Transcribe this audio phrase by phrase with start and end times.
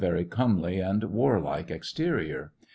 [0.03, 2.51] very comely and warlike exterior.